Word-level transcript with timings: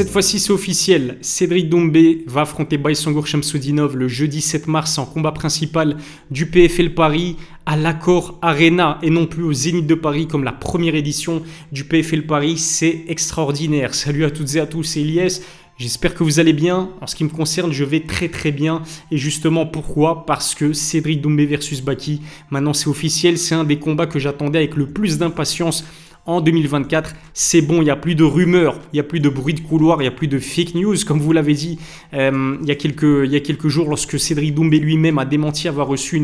Cette 0.00 0.08
fois-ci, 0.08 0.40
c'est 0.40 0.50
officiel. 0.50 1.18
Cédric 1.20 1.68
Doumbé 1.68 2.24
va 2.26 2.40
affronter 2.40 2.78
Baïsangour 2.78 3.26
Shamsoudinov 3.26 3.98
le 3.98 4.08
jeudi 4.08 4.40
7 4.40 4.66
mars 4.66 4.96
en 4.96 5.04
combat 5.04 5.32
principal 5.32 5.98
du 6.30 6.46
PFL 6.46 6.94
Paris 6.94 7.36
à 7.66 7.76
l'Accord 7.76 8.38
Arena 8.40 8.98
et 9.02 9.10
non 9.10 9.26
plus 9.26 9.42
au 9.42 9.52
Zénith 9.52 9.86
de 9.86 9.94
Paris 9.94 10.26
comme 10.26 10.42
la 10.42 10.52
première 10.52 10.94
édition 10.94 11.42
du 11.70 11.84
PFL 11.84 12.22
Paris. 12.22 12.56
C'est 12.56 13.04
extraordinaire. 13.08 13.94
Salut 13.94 14.24
à 14.24 14.30
toutes 14.30 14.54
et 14.54 14.60
à 14.60 14.66
tous, 14.66 14.84
c'est 14.84 15.02
Elias. 15.02 15.42
J'espère 15.76 16.14
que 16.14 16.24
vous 16.24 16.40
allez 16.40 16.54
bien. 16.54 16.88
En 17.02 17.06
ce 17.06 17.14
qui 17.14 17.24
me 17.24 17.28
concerne, 17.28 17.70
je 17.70 17.84
vais 17.84 18.00
très 18.00 18.30
très 18.30 18.52
bien. 18.52 18.80
Et 19.10 19.18
justement, 19.18 19.66
pourquoi? 19.66 20.24
Parce 20.24 20.54
que 20.54 20.72
Cédric 20.72 21.20
Doumbé 21.20 21.44
versus 21.44 21.82
Baki, 21.82 22.22
maintenant 22.48 22.72
c'est 22.72 22.88
officiel, 22.88 23.36
c'est 23.36 23.54
un 23.54 23.64
des 23.64 23.78
combats 23.78 24.06
que 24.06 24.18
j'attendais 24.18 24.60
avec 24.60 24.76
le 24.76 24.86
plus 24.86 25.18
d'impatience 25.18 25.84
en 26.26 26.40
2024. 26.40 27.14
C'est 27.34 27.62
bon, 27.62 27.80
il 27.80 27.84
n'y 27.84 27.90
a 27.90 27.96
plus 27.96 28.14
de 28.14 28.24
rumeurs, 28.24 28.78
il 28.92 28.96
n'y 28.96 29.00
a 29.00 29.04
plus 29.04 29.20
de 29.20 29.28
bruit 29.28 29.54
de 29.54 29.60
couloir, 29.60 29.98
il 30.00 30.02
n'y 30.02 30.08
a 30.08 30.12
plus 30.12 30.28
de 30.28 30.38
fake 30.38 30.74
news, 30.74 30.96
comme 31.06 31.20
vous 31.20 31.32
l'avez 31.32 31.54
dit 31.54 31.78
euh, 32.14 32.56
il, 32.62 32.68
y 32.68 32.70
a 32.70 32.74
quelques, 32.74 33.68
jours 33.68 33.88
lorsque 33.88 34.18
Cédric 34.18 34.54
Doumbé 34.54 34.78
lui-même 34.78 35.18
a 35.18 35.24
démenti 35.24 35.68
avoir 35.68 35.86
reçu 35.86 36.16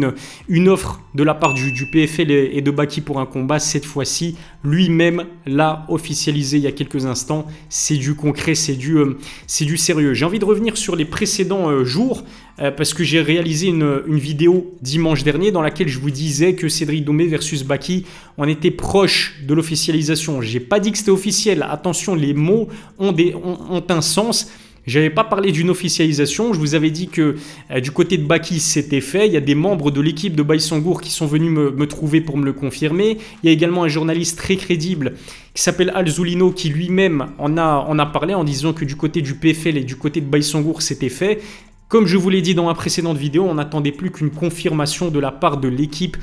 une, 0.49 0.69
offre 0.69 1.01
de 1.15 1.23
la 1.23 1.35
part 1.35 1.55
du, 1.55 1.73
PFL 1.91 2.31
et 2.31 2.61
de 2.61 2.71
Baki 2.71 3.01
pour 3.01 3.21
un 3.21 3.27
combat. 3.27 3.59
Cette 3.59 3.85
fois-ci, 3.85 4.37
lui-même 4.65 5.25
l'a 5.47 5.87
officialisé 5.89 6.59
il 6.59 6.65
y 6.65 6.67
a 6.67 6.73
quelques 6.73 7.07
instants. 7.07 7.47
C'est 7.69 7.97
du 7.97 8.15
concret, 8.15 8.55
c'est 8.55 8.75
du, 8.75 8.97
euh, 8.97 9.17
sérieux. 9.77 10.15
J'ai 10.15 10.25
envie 10.25 10.39
de 10.39 10.45
revenir 10.45 10.77
sur 10.77 10.97
les 10.97 11.05
précédents 11.05 11.71
euh, 11.71 11.85
jours 11.85 12.23
euh, 12.59 12.71
parce 12.71 12.95
que 12.95 13.05
j'ai 13.05 13.21
réalisé 13.21 13.69
une, 13.69 14.01
vidéo 14.09 14.75
dimanche 14.81 15.25
dernier 15.25 15.51
dans 15.51 15.61
laquelle 15.61 15.89
je 15.89 15.99
vous 15.99 16.11
disais 16.11 16.55
que 16.55 16.69
Cédric 16.69 17.05
Domé 17.05 17.27
versus 17.27 17.65
Baki, 17.65 18.07
on 18.39 18.49
était 18.49 18.71
proche 18.71 19.37
de 19.47 19.53
l'officialisation. 19.53 20.41
J'ai 20.41 20.61
pas 20.61 20.81
dit 20.81 20.91
que 20.93 20.99
c'était 20.99 21.11
officiel. 21.11 21.67
Attention, 21.69 22.15
les 22.15 22.33
mots 22.33 22.69
ont, 22.99 23.15
un 23.89 24.01
sens. 24.01 24.51
J'avais 24.87 25.11
pas 25.11 25.25
parlé 25.25 25.53
d'une 25.53 25.69
officialisation. 25.69 26.55
Je 26.55 26.61
vous 26.61 26.75
avais 26.77 26.91
dit 26.91 27.09
que 27.09 27.37
euh, 27.73 27.81
du 27.81 27.91
côté 27.91 28.17
de 28.17 28.25
Baki, 28.25 28.61
c'était 28.61 29.01
fait. 29.01 29.27
Il 29.27 29.33
y 29.33 29.37
a 29.37 29.41
des 29.41 29.57
membres 29.57 29.91
de 29.91 30.01
l'équipe 30.01 30.35
de 30.35 30.43
Baïsangour 30.43 31.01
qui 31.01 31.11
sont 31.11 31.27
venus 31.27 31.51
me, 31.51 31.87
trouver 31.87 32.21
pour 32.21 32.39
me 32.39 32.45
le 32.45 32.53
confirmer. 32.53 33.19
Il 33.43 33.47
y 33.47 33.51
a 33.51 33.53
également 33.53 33.83
un 33.83 33.89
journaliste 33.89 34.39
très 34.39 34.57
crédible 34.57 35.15
qui 35.53 35.63
s'appelle 35.63 35.91
Al 35.95 36.09
Zulino 36.09 36.53
qui 36.53 36.69
lui-même 36.69 37.29
en 37.39 37.57
a, 37.57 37.85
en 37.89 37.99
a 37.99 38.07
parlé 38.07 38.35
en 38.35 38.45
disant 38.45 38.73
que 38.75 38.85
du 38.85 38.95
côté 38.95 39.23
du 39.23 39.35
PFL 39.35 39.77
et 39.79 39.85
du 39.85 39.97
côté 39.97 40.21
de 40.21 40.27
Baïsangour, 40.27 40.83
c'était 40.83 41.09
fait. 41.09 41.41
Comme 41.89 42.07
je 42.07 42.17
vous 42.17 42.31
l'ai 42.31 42.43
dit 42.43 42.55
dans 42.55 42.65
ma 42.65 42.75
précédente 42.75 43.17
vidéo, 43.17 43.47
on 43.49 43.55
n'attendait 43.55 43.93
plus 43.93 44.11
qu'une 44.11 44.31
confirmation 44.31 45.09
de 45.09 45.21
la 45.21 45.31
part 45.31 45.59
de 45.59 45.69
l'équipe 45.69 46.17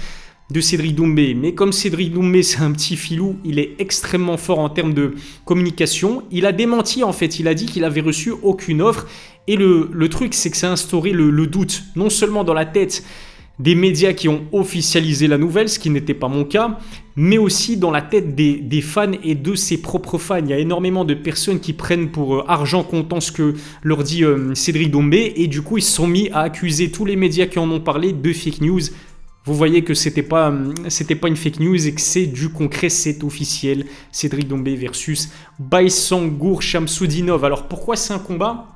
de 0.52 0.59
Cédric 0.59 0.94
Doumbé. 0.94 1.33
Mais 1.33 1.53
comme 1.53 1.72
Cédric 1.72 2.11
Doumbé, 2.11 2.44
c'est 2.44 2.59
un 2.59 2.73
petit 2.73 2.97
filou, 2.97 3.38
il 3.45 3.59
est 3.59 3.75
extrêmement 3.80 4.36
fort 4.36 4.59
en 4.59 4.70
termes 4.70 4.94
de 4.94 5.16
communication. 5.45 6.23
Il 6.31 6.45
a 6.45 6.52
démenti 6.52 7.03
en 7.03 7.14
fait, 7.14 7.39
il 7.39 7.47
a 7.47 7.53
dit 7.53 7.66
qu'il 7.66 7.86
avait 7.86 8.02
reçu 8.02 8.31
aucune 8.31 8.81
offre. 8.81 9.08
Et 9.47 9.55
le, 9.55 10.08
truc, 10.09 10.33
c'est 10.33 10.52
que 10.52 10.58
ça 10.58 10.67
a 10.67 10.72
instauré 10.73 11.11
le 11.11 11.47
doute, 11.47 11.83
non 11.95 12.09
seulement 12.09 12.44
dans 12.44 12.53
la 12.53 12.66
tête 12.66 13.03
des 13.59 13.76
médias 13.76 14.14
qui 14.14 14.28
ont 14.28 14.44
officialisé 14.52 15.28
la 15.28 15.38
nouvelle, 15.38 15.70
ce 15.70 15.78
qui 15.78 15.90
n'était 15.90 16.16
pas 16.16 16.28
mon 16.28 16.44
cas, 16.44 16.80
mais 17.16 17.38
aussi 17.38 17.78
dans 17.78 17.92
la 17.92 18.02
tête 18.02 18.36
des, 18.36 18.82
fans 18.82 19.12
et 19.23 19.36
de 19.36 19.56
ses 19.56 19.82
propres 19.82 20.18
fans. 20.18 20.40
Il 20.40 20.50
y 20.50 20.54
a 20.54 20.60
énormément 20.60 21.06
de 21.06 21.14
personnes 21.14 21.60
qui 21.60 21.73
prennent 21.73 22.10
pour 22.10 22.36
euh, 22.36 22.44
argent 22.48 22.84
comptant 22.84 23.20
ce 23.20 23.32
que 23.32 23.54
leur 23.84 24.04
dit 24.04 24.23
euh, 24.23 24.56
Cédric 24.56 24.90
Dombé, 24.90 25.34
et 25.36 25.48
du 25.48 25.62
coup 25.62 25.78
ils 25.78 25.84
se 25.84 25.92
sont 25.92 26.08
mis 26.08 26.30
à 26.30 26.40
accuser 26.40 26.90
tous 26.90 27.06
les 27.06 27.16
médias 27.16 27.45
qui 27.45 27.60
en 27.60 27.70
ont 27.70 27.80
parlé 27.80 28.12
de 28.12 28.34
fake 28.34 28.62
news. 28.62 28.82
Vous 29.45 29.54
voyez 29.54 29.84
que 29.84 29.94
c'était 29.94 30.23
pas 30.23 30.52
euh, 30.52 30.73
c'était 30.88 31.16
pas 31.16 31.28
une 31.28 31.36
fake 31.36 31.60
news 31.60 31.88
et 31.88 31.94
que 31.94 32.02
c'est 32.02 32.26
du 32.26 32.50
concret, 32.50 32.90
c'est 32.90 33.23
officiel. 33.23 33.86
Cédric 34.12 34.48
Dombé 34.48 34.76
versus 34.76 35.30
Baïsangour 35.60 36.61
Shamsoudinov. 36.61 37.45
Alors 37.45 37.67
pourquoi 37.67 37.95
c'est 37.98 38.14
un 38.14 38.20
combat? 38.20 38.73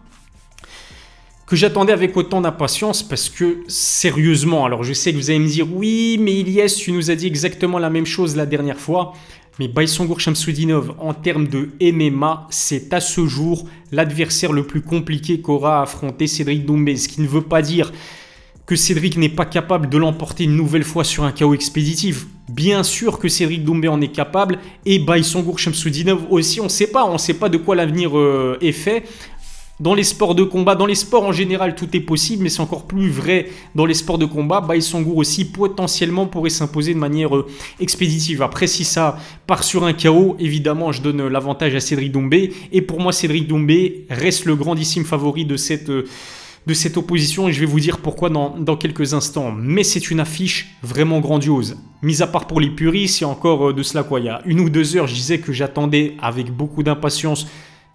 Que 1.47 1.55
j'attendais 1.55 1.93
avec 1.93 2.15
autant 2.17 2.41
d'impatience 2.41 3.01
parce 3.01 3.29
que 3.29 3.59
sérieusement, 3.69 4.65
alors 4.65 4.83
je 4.83 4.91
sais 4.91 5.13
que 5.13 5.17
vous 5.17 5.29
allez 5.29 5.39
me 5.39 5.47
dire 5.47 5.65
oui, 5.73 6.17
mais 6.19 6.33
Ilyes, 6.33 6.75
tu 6.75 6.91
nous 6.91 7.09
as 7.09 7.15
dit 7.15 7.25
exactement 7.25 7.79
la 7.79 7.89
même 7.89 8.05
chose 8.05 8.35
la 8.35 8.45
dernière 8.45 8.77
fois. 8.77 9.13
Mais 9.57 9.69
Baïsangour 9.69 10.19
Shamsudinov, 10.19 10.93
en 10.99 11.13
termes 11.15 11.47
de 11.47 11.69
MMA, 11.81 12.47
c'est 12.51 12.93
à 12.93 12.99
ce 12.99 13.25
jour 13.25 13.65
l'adversaire 13.91 14.51
le 14.51 14.67
plus 14.67 14.81
compliqué 14.81 15.41
qu'aura 15.41 15.81
affronté 15.81 16.27
Cédric 16.27 16.65
Doumbé. 16.65 16.95
Ce 16.97 17.07
qui 17.07 17.21
ne 17.21 17.27
veut 17.27 17.41
pas 17.41 17.63
dire 17.63 17.91
que 18.67 18.75
Cédric 18.75 19.17
n'est 19.17 19.29
pas 19.29 19.45
capable 19.45 19.87
de 19.87 19.97
l'emporter 19.97 20.43
une 20.43 20.55
nouvelle 20.55 20.83
fois 20.83 21.05
sur 21.05 21.23
un 21.23 21.31
chaos 21.31 21.53
expéditif. 21.53 22.27
Bien 22.49 22.83
sûr 22.83 23.17
que 23.17 23.29
Cédric 23.29 23.63
Doumbé 23.63 23.87
en 23.87 24.01
est 24.01 24.11
capable 24.11 24.59
et 24.85 24.99
Baïsangour 24.99 25.57
Shamsudinov 25.57 26.27
aussi. 26.29 26.59
On 26.59 26.65
ne 26.65 26.69
sait 26.69 26.87
pas, 26.87 27.05
on 27.05 27.13
ne 27.13 27.17
sait 27.17 27.33
pas 27.33 27.47
de 27.47 27.57
quoi 27.57 27.75
l'avenir 27.75 28.17
euh, 28.17 28.57
est 28.61 28.73
fait. 28.73 29.05
Dans 29.79 29.93
les 29.93 30.03
sports 30.03 30.33
de 30.33 30.41
combat, 30.41 30.73
dans 30.73 30.87
les 30.87 30.95
sports 30.95 31.23
en 31.23 31.31
général, 31.31 31.75
tout 31.75 31.95
est 31.95 31.99
possible, 31.99 32.41
mais 32.41 32.49
c'est 32.49 32.61
encore 32.61 32.87
plus 32.87 33.11
vrai 33.11 33.49
dans 33.75 33.85
les 33.85 33.93
sports 33.93 34.17
de 34.17 34.25
combat. 34.25 34.59
Baïsangour 34.59 35.17
aussi 35.17 35.45
potentiellement 35.45 36.25
pourrait 36.25 36.49
s'imposer 36.49 36.95
de 36.95 36.99
manière 36.99 37.35
euh, 37.35 37.45
expéditive. 37.79 38.41
Après, 38.41 38.65
si 38.65 38.83
ça 38.83 39.19
part 39.45 39.63
sur 39.63 39.83
un 39.83 39.93
chaos, 39.93 40.35
évidemment, 40.39 40.91
je 40.91 41.03
donne 41.03 41.27
l'avantage 41.27 41.75
à 41.75 41.79
Cédric 41.79 42.11
Doumbé. 42.11 42.53
Et 42.71 42.81
pour 42.81 42.99
moi, 42.99 43.11
Cédric 43.13 43.47
Doumbé 43.47 44.07
reste 44.09 44.45
le 44.45 44.55
grandissime 44.55 45.05
favori 45.05 45.45
de 45.45 45.57
cette, 45.57 45.91
euh, 45.91 46.07
de 46.65 46.73
cette 46.73 46.97
opposition. 46.97 47.47
Et 47.47 47.53
je 47.53 47.59
vais 47.59 47.67
vous 47.67 47.79
dire 47.79 47.99
pourquoi 47.99 48.31
dans, 48.31 48.57
dans 48.57 48.77
quelques 48.77 49.13
instants. 49.13 49.51
Mais 49.51 49.83
c'est 49.83 50.09
une 50.09 50.19
affiche 50.19 50.75
vraiment 50.81 51.19
grandiose. 51.19 51.77
Mis 52.01 52.23
à 52.23 52.27
part 52.27 52.47
pour 52.47 52.59
les 52.59 52.71
puristes, 52.71 53.19
il 53.19 53.25
y 53.25 53.27
a 53.27 53.29
encore 53.29 53.69
euh, 53.69 53.73
de 53.73 53.83
cela 53.83 54.01
quoi. 54.01 54.21
Il 54.21 54.25
y 54.25 54.29
a 54.29 54.41
une 54.47 54.59
ou 54.59 54.71
deux 54.71 54.97
heures, 54.97 55.05
je 55.05 55.13
disais 55.13 55.37
que 55.37 55.53
j'attendais 55.53 56.15
avec 56.19 56.49
beaucoup 56.49 56.81
d'impatience 56.81 57.45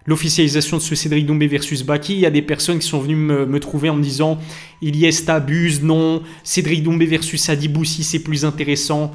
l'officialisation 0.05 0.77
de 0.77 0.81
ce 0.81 0.95
Cédric 0.95 1.25
Doumbé 1.25 1.47
versus 1.47 1.83
Baki. 1.83 2.13
Il 2.13 2.19
y 2.19 2.25
a 2.25 2.31
des 2.31 2.41
personnes 2.41 2.79
qui 2.79 2.87
sont 2.87 2.99
venues 2.99 3.15
me, 3.15 3.59
trouver 3.59 3.89
en 3.89 3.95
me 3.95 4.03
disant 4.03 4.39
Iliès 4.81 5.25
t'abuse, 5.25 5.81
non. 5.81 6.21
Cédric 6.43 6.83
Doumbé 6.83 7.05
versus 7.05 7.49
Adiboussi, 7.49 8.03
c'est 8.03 8.19
plus 8.19 8.45
intéressant. 8.45 9.11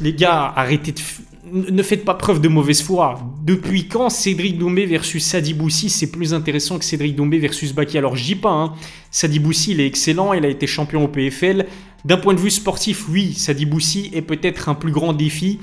les 0.00 0.14
gars, 0.14 0.52
arrêtez 0.56 0.92
de. 0.92 1.00
Ne 1.48 1.82
faites 1.84 2.04
pas 2.04 2.14
preuve 2.14 2.40
de 2.40 2.48
mauvaise 2.48 2.82
foi. 2.82 3.20
Depuis 3.44 3.86
quand 3.86 4.10
Cédric 4.10 4.58
Doumbé 4.58 4.84
versus 4.84 5.24
Sadiboussi, 5.24 5.90
c'est 5.90 6.10
plus 6.10 6.34
intéressant 6.34 6.76
que 6.76 6.84
Cédric 6.84 7.14
Doumbé 7.14 7.38
versus 7.38 7.72
Baki? 7.72 7.96
Alors 7.98 8.14
dis 8.14 8.34
pas, 8.34 8.50
hein. 8.50 8.74
Sadiboussi, 9.12 9.70
il 9.70 9.80
est 9.80 9.86
excellent, 9.86 10.32
il 10.32 10.44
a 10.44 10.48
été 10.48 10.66
champion 10.66 11.04
au 11.04 11.08
PFL. 11.08 11.66
D'un 12.04 12.16
point 12.16 12.34
de 12.34 12.40
vue 12.40 12.50
sportif, 12.50 13.08
oui, 13.08 13.32
Sadiboussi 13.32 14.10
est 14.12 14.22
peut-être 14.22 14.68
un 14.68 14.74
plus 14.74 14.90
grand 14.90 15.12
défi 15.12 15.60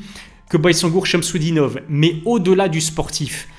que 0.49 0.55
Baïsangour 0.55 1.05
Shamsoudinov. 1.05 1.81
Mais 1.89 2.15
au-delà 2.23 2.69
du 2.69 2.79
sportif, 2.79 3.49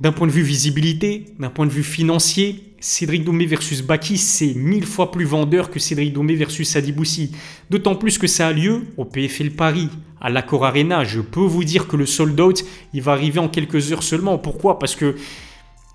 d'un 0.00 0.12
point 0.12 0.26
de 0.26 0.32
vue 0.32 0.42
visibilité, 0.42 1.26
d'un 1.38 1.50
point 1.50 1.66
de 1.66 1.70
vue 1.70 1.82
financier, 1.82 2.74
Cédric 2.80 3.24
Doumbé 3.24 3.46
versus 3.46 3.80
Baki, 3.82 4.18
c'est 4.18 4.54
mille 4.54 4.86
fois 4.86 5.12
plus 5.12 5.24
vendeur 5.24 5.70
que 5.70 5.78
Cédric 5.78 6.12
Doumbé 6.12 6.34
versus 6.34 6.74
Adiboussi. 6.74 7.30
D'autant 7.70 7.94
plus 7.94 8.18
que 8.18 8.26
ça 8.26 8.48
a 8.48 8.52
lieu 8.52 8.82
au 8.96 9.04
PFL 9.04 9.52
Paris, 9.52 9.88
à 10.20 10.30
l'Accor 10.30 10.64
Arena. 10.64 11.04
Je 11.04 11.20
peux 11.20 11.40
vous 11.40 11.64
dire 11.64 11.86
que 11.86 11.96
le 11.96 12.06
sold 12.06 12.40
out, 12.40 12.64
il 12.94 13.02
va 13.02 13.12
arriver 13.12 13.40
en 13.40 13.48
quelques 13.48 13.92
heures 13.92 14.02
seulement. 14.02 14.38
Pourquoi? 14.38 14.78
Parce 14.78 14.96
que 14.96 15.16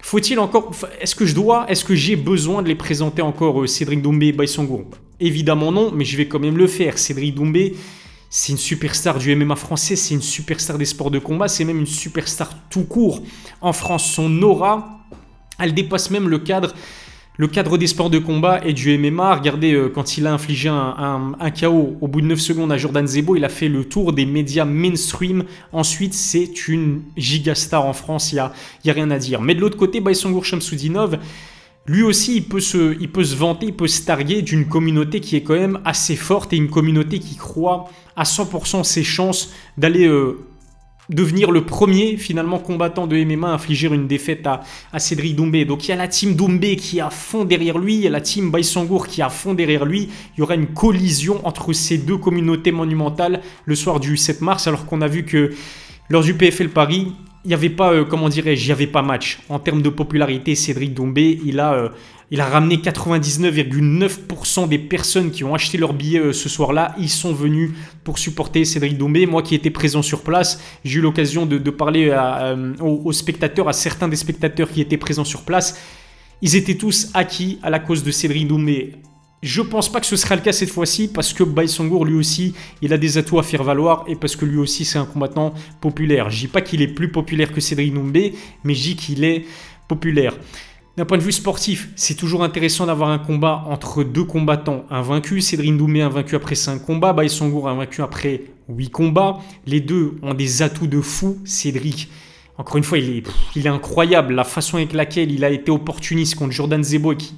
faut-il 0.02 0.40
encore. 0.40 0.72
Est-ce 1.02 1.16
que 1.16 1.26
je 1.26 1.34
dois, 1.34 1.66
est-ce 1.70 1.84
que 1.84 1.96
j'ai 1.96 2.16
besoin 2.16 2.62
de 2.62 2.68
les 2.68 2.76
présenter 2.76 3.22
encore 3.22 3.62
euh, 3.62 3.68
Cédric 3.68 4.02
Doumbé 4.02 4.28
et 4.28 4.32
Baïsangour 4.34 4.86
Évidemment 5.20 5.72
non, 5.72 5.92
mais 5.92 6.06
je 6.06 6.16
vais 6.16 6.28
quand 6.28 6.40
même 6.40 6.58
le 6.58 6.68
faire. 6.68 6.98
Cédric 6.98 7.36
Doumbé, 7.36 7.76
c'est 8.30 8.52
une 8.52 8.58
superstar 8.58 9.20
du 9.20 9.34
MMA 9.36 9.56
français, 9.56 9.96
c'est 9.96 10.14
une 10.14 10.22
superstar 10.22 10.78
des 10.78 10.86
sports 10.86 11.12
de 11.12 11.20
combat, 11.20 11.48
c'est 11.48 11.64
même 11.64 11.80
une 11.80 11.86
superstar 11.86 12.50
tout 12.70 12.84
court. 12.84 13.22
En 13.62 13.74
France, 13.74 14.12
son 14.12 14.42
aura, 14.42 15.00
elle 15.60 15.74
dépasse 15.74 16.12
même 16.12 16.28
le 16.28 16.40
cadre, 16.40 16.74
le 17.38 17.48
cadre 17.48 17.78
des 17.78 17.88
sports 17.88 18.10
de 18.10 18.20
combat 18.20 18.60
et 18.66 18.74
du 18.74 18.98
MMA. 18.98 19.36
Regardez, 19.36 19.74
euh, 19.74 19.90
quand 19.90 20.18
il 20.18 20.28
a 20.28 20.34
infligé 20.34 20.68
un, 20.70 21.36
un, 21.40 21.52
KO 21.52 21.98
au 22.02 22.08
bout 22.08 22.22
de 22.22 22.26
9 22.26 22.40
secondes 22.40 22.72
à 22.72 22.78
Jordan 22.78 23.08
Zebo, 23.08 23.36
il 23.36 23.46
a 23.46 23.50
fait 23.50 23.70
le 23.70 23.86
tour 23.86 24.12
des 24.12 24.26
médias 24.26 24.66
mainstream. 24.66 25.46
Ensuite, 25.72 26.14
c'est 26.14 26.68
une 26.68 27.04
gigastar 27.16 27.86
en 27.86 27.94
France, 27.94 28.32
il 28.32 28.36
n'y 28.36 28.42
a, 28.42 28.52
y 28.86 28.90
a 28.90 28.94
rien 28.94 29.12
à 29.12 29.20
dire. 29.20 29.42
Mais 29.42 29.56
de 29.56 29.62
l'autre 29.62 29.78
côté, 29.78 30.02
Baïsangour 30.02 30.44
Shamsoudinov, 30.44 31.18
lui 31.88 32.04
aussi, 32.04 32.36
il 32.36 32.44
peut, 32.44 32.60
se, 32.60 33.36
vanter, 33.36 33.68
il 33.68 33.74
peut 33.74 33.88
se 33.88 34.02
targuer 34.04 34.42
d'une 34.42 34.68
communauté 34.68 35.22
qui 35.22 35.38
est 35.38 35.42
quand 35.42 35.56
même 35.56 35.80
assez 35.86 36.18
forte 36.18 36.52
et 36.52 36.58
une 36.58 36.70
communauté 36.70 37.20
qui 37.20 37.38
croit 37.38 37.90
à 38.18 38.24
100% 38.24 38.84
ses 38.84 39.06
chances 39.06 39.54
d'aller 39.78 40.06
euh, 40.06 40.46
devenir 41.10 41.50
le 41.50 41.66
premier 41.66 42.18
finalement 42.18 42.60
combattant 42.60 43.08
de 43.08 43.16
MMA 43.24 43.50
à 43.50 43.54
infliger 43.54 43.88
une 43.88 44.06
défaite 44.06 44.46
à, 44.46 44.64
à, 44.92 45.00
Cédric 45.00 45.38
Doumbé. 45.38 45.64
Donc 45.64 45.86
il 45.86 45.92
y 45.92 45.92
a 45.94 45.96
la 45.96 46.10
team 46.10 46.36
Doumbé 46.36 46.76
qui 46.76 46.98
est 46.98 47.02
à 47.02 47.10
fond 47.10 47.46
derrière 47.46 47.78
lui, 47.78 47.96
il 47.96 48.02
y 48.02 48.08
a 48.08 48.10
la 48.10 48.20
team 48.20 48.52
Baïsangour 48.52 49.08
qui 49.08 49.22
est 49.22 49.24
à 49.24 49.30
fond 49.30 49.54
derrière 49.54 49.86
lui. 49.86 50.10
Il 50.36 50.40
y 50.40 50.44
aura 50.44 50.56
une 50.56 50.68
collision 50.68 51.40
entre 51.48 51.72
ces 51.72 51.98
deux 51.98 52.18
communautés 52.18 52.74
monumentales 52.74 53.42
le 53.64 53.76
soir 53.76 54.02
du 54.02 54.18
7 54.18 54.42
mars 54.42 54.68
alors 54.68 54.86
qu'on 54.88 55.02
a 55.02 55.08
vu 55.08 55.24
que 55.24 55.54
lors 56.10 56.24
du 56.24 56.34
PFL 56.34 56.70
Paris, 56.70 57.14
il 57.48 57.52
n'y 57.52 57.54
avait 57.54 57.70
pas, 57.70 57.94
euh, 57.94 58.04
comment 58.04 58.28
dirais-je, 58.28 58.62
il 58.62 58.66
n'y 58.66 58.74
avait 58.74 58.88
pas 58.88 59.02
match. 59.02 59.40
En 59.48 59.58
termes 59.58 59.82
de 59.82 59.88
popularité, 59.88 60.54
Cédric 60.54 60.94
Doumbé, 60.94 61.40
il 61.46 61.62
a, 61.62 61.76
euh, 61.76 61.90
Il 62.30 62.42
a 62.42 62.46
ramené 62.46 62.76
99,9% 62.76 64.68
des 64.68 64.80
personnes 64.80 65.32
qui 65.32 65.46
ont 65.46 65.56
acheté 65.56 65.78
leur 65.78 65.94
billet 65.94 66.20
euh, 66.20 66.34
ce 66.34 66.50
soir-là. 66.50 66.94
Ils 67.00 67.08
sont 67.08 67.32
venus 67.34 67.72
pour 68.04 68.20
supporter 68.20 68.66
Cédric 68.66 68.98
Doumbé. 68.98 69.26
Moi 69.26 69.44
qui 69.44 69.56
étais 69.56 69.70
présent 69.70 70.02
sur 70.02 70.24
place, 70.24 70.62
j'ai 70.84 71.00
eu 71.00 71.02
l'occasion 71.02 71.46
de, 71.46 71.70
parler 71.70 72.10
euh, 72.12 72.74
aux, 72.82 73.14
spectateurs, 73.14 73.70
à 73.70 73.74
certains 73.74 74.10
des 74.10 74.18
spectateurs 74.18 74.70
qui 74.70 74.82
étaient 74.82 74.98
présents 74.98 75.24
sur 75.24 75.44
place. 75.44 75.80
Ils 76.42 76.58
étaient 76.58 76.76
tous 76.76 77.12
acquis 77.14 77.60
à 77.64 77.70
la 77.70 77.80
cause 77.80 78.04
de 78.04 78.12
Cédric 78.12 78.46
Doumbé. 78.46 78.96
Je 79.44 79.62
pense 79.62 79.92
pas 79.92 80.00
que 80.00 80.08
ce 80.08 80.16
sera 80.16 80.36
le 80.36 80.42
cas 80.42 80.52
cette 80.52 80.72
fois-ci 80.72 81.10
parce 81.10 81.32
que 81.32 81.44
Baïsangour 81.44 82.06
lui 82.06 82.16
aussi, 82.16 82.56
il 82.82 82.92
a 82.92 82.98
des 82.98 83.20
atouts 83.20 83.38
à 83.38 83.44
faire 83.44 83.64
valoir 83.64 84.04
et 84.08 84.16
parce 84.16 84.36
que 84.36 84.46
lui 84.46 84.58
aussi 84.58 84.84
c'est 84.84 84.98
un 84.98 85.06
combattant 85.06 85.54
populaire. 85.80 86.32
Je 86.32 86.40
dis 86.40 86.48
pas 86.48 86.62
qu'il 86.62 86.82
est 86.82 86.88
plus 86.88 87.12
populaire 87.12 87.52
que 87.52 87.62
Cédric 87.62 87.94
Doumbé, 87.94 88.34
mais 88.64 88.74
je 88.74 88.82
dis 88.82 88.96
qu'il 88.96 89.24
est 89.24 89.46
populaire. 89.88 90.34
D'un 90.98 91.06
point 91.06 91.20
de 91.20 91.24
vue 91.24 91.32
sportif, 91.32 91.90
c'est 91.96 92.16
toujours 92.16 92.44
intéressant 92.44 92.88
d'avoir 92.88 93.10
un 93.10 93.20
combat 93.20 93.64
entre 93.68 94.04
deux 94.04 94.24
combattants 94.24 94.86
invaincus. 94.90 95.46
Cédric 95.46 95.78
Doumbé 95.78 96.02
invaincu 96.02 96.36
après 96.36 96.56
5 96.56 96.80
combats, 96.80 97.14
Baïsangour 97.14 97.70
invaincu 97.70 98.02
après 98.02 98.42
8 98.68 98.90
combats. 98.90 99.38
Les 99.68 99.80
deux 99.80 100.16
ont 100.24 100.34
des 100.34 100.64
atouts 100.64 100.88
de 100.88 101.00
fou. 101.00 101.38
Cédric, 101.46 102.10
encore 102.58 102.78
une 102.78 102.84
fois, 102.84 102.98
il 102.98 103.24
est, 103.56 103.68
incroyable. 103.68 104.34
La 104.34 104.44
façon 104.44 104.78
avec 104.78 104.94
laquelle 104.94 105.32
il 105.32 105.46
a 105.46 105.52
été 105.52 105.70
opportuniste 105.70 106.34
contre 106.34 106.54
Jordan 106.54 106.84
Zebo 106.84 107.14
qui, 107.14 107.36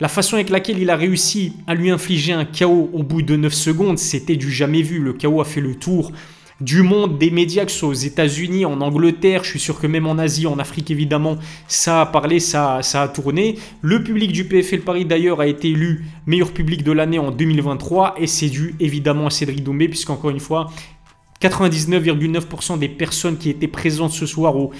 la 0.00 0.08
façon 0.08 0.34
avec 0.36 0.50
laquelle 0.50 0.78
il 0.78 0.90
a 0.90 0.96
réussi 0.96 1.52
à 1.66 1.74
lui 1.74 1.90
infliger 1.90 2.32
un 2.32 2.44
chaos 2.44 2.90
au 2.92 3.02
bout 3.02 3.22
de 3.22 3.36
9 3.36 3.52
secondes, 3.52 3.98
c'était 3.98 4.36
du 4.36 4.50
jamais 4.50 4.82
vu. 4.82 4.98
Le 4.98 5.12
chaos 5.12 5.40
a 5.40 5.44
fait 5.44 5.60
le 5.60 5.74
tour 5.74 6.12
du 6.60 6.82
monde, 6.82 7.18
des 7.18 7.30
médias, 7.30 7.64
que 7.64 7.70
ce 7.70 7.78
soit 7.78 7.88
aux 7.88 7.94
États-Unis, 7.94 8.66
en 8.66 8.80
Angleterre, 8.82 9.44
je 9.44 9.50
suis 9.50 9.58
sûr 9.58 9.80
que 9.80 9.86
même 9.86 10.06
en 10.06 10.18
Asie, 10.18 10.46
en 10.46 10.58
Afrique 10.58 10.90
évidemment, 10.90 11.38
ça 11.68 12.02
a 12.02 12.06
parlé, 12.06 12.38
ça, 12.38 12.80
a 12.80 13.08
tourné. 13.08 13.56
Le 13.80 14.02
public 14.02 14.32
du 14.32 14.44
PFL 14.44 14.80
Paris 14.80 15.06
d'ailleurs 15.06 15.40
a 15.40 15.46
été 15.46 15.70
élu 15.70 16.04
meilleur 16.26 16.52
public 16.52 16.84
de 16.84 16.92
l'année 16.92 17.18
en 17.18 17.30
2023 17.30 18.16
et 18.18 18.26
c'est 18.26 18.50
dû 18.50 18.74
évidemment 18.78 19.28
à 19.28 19.30
Cédric 19.30 19.64
Doumbé, 19.64 19.88
puisqu'encore 19.88 20.30
une 20.30 20.40
fois, 20.40 20.70
99,9% 21.40 22.78
des 22.78 22.90
personnes 22.90 23.38
qui 23.38 23.48
étaient 23.48 23.66
présentes 23.66 24.12
ce 24.12 24.26
soir 24.26 24.56
au 24.56 24.70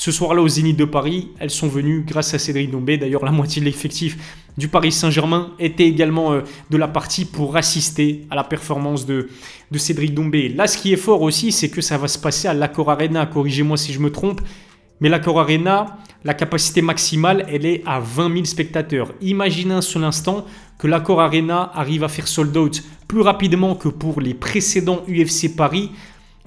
ce 0.00 0.12
soir-là 0.12 0.40
au 0.40 0.48
Zénith 0.48 0.78
de 0.78 0.86
Paris, 0.86 1.28
elles 1.40 1.50
sont 1.50 1.68
venues 1.68 2.02
grâce 2.06 2.32
à 2.32 2.38
Cédric 2.38 2.70
Dombé. 2.70 2.96
D'ailleurs, 2.96 3.22
la 3.22 3.32
moitié 3.32 3.60
de 3.60 3.66
l'effectif 3.66 4.16
du 4.56 4.66
Paris 4.66 4.92
Saint-Germain 4.92 5.52
était 5.58 5.84
également 5.86 6.32
euh, 6.32 6.40
de 6.70 6.78
la 6.78 6.88
partie 6.88 7.26
pour 7.26 7.54
assister 7.54 8.26
à 8.30 8.34
la 8.34 8.42
performance 8.42 9.04
de, 9.04 9.28
Cédric 9.76 10.14
Dombé. 10.14 10.48
Là, 10.48 10.66
ce 10.68 10.78
qui 10.78 10.94
est 10.94 10.96
fort 10.96 11.20
aussi, 11.20 11.52
c'est 11.52 11.68
que 11.68 11.82
ça 11.82 11.98
va 11.98 12.08
se 12.08 12.18
passer 12.18 12.48
à 12.48 12.54
l'Accor 12.54 12.90
Arena. 12.90 13.26
Corrigez-moi 13.26 13.76
si 13.76 13.92
je 13.92 13.98
me 13.98 14.10
trompe. 14.10 14.40
Mais 15.02 15.10
l'Accor 15.10 15.38
Arena, 15.38 15.98
la 16.24 16.32
capacité 16.32 16.80
maximale, 16.80 17.44
elle 17.50 17.66
est 17.66 17.82
à 17.84 18.00
20 18.00 18.32
000 18.32 18.44
spectateurs. 18.46 19.12
Imaginez 19.20 19.74
un 19.74 19.82
seul 19.82 20.04
instant 20.04 20.46
que 20.78 20.86
l'Accor 20.86 21.20
Arena 21.20 21.72
arrive 21.74 22.04
à 22.04 22.08
faire 22.08 22.26
sold 22.26 22.56
out 22.56 22.82
plus 23.06 23.20
rapidement 23.20 23.74
que 23.74 23.90
pour 23.90 24.22
les 24.22 24.32
précédents 24.32 25.02
UFC 25.06 25.54
Paris. 25.54 25.90